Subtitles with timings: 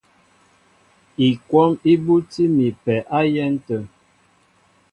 [1.27, 3.79] Ikwɔ́m í búti mi a pɛ á yɛ̌n tə̂.